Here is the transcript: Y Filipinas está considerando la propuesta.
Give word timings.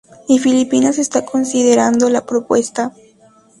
Y 0.27 0.39
Filipinas 0.39 0.97
está 0.97 1.23
considerando 1.27 2.09
la 2.09 2.25
propuesta. 2.25 2.91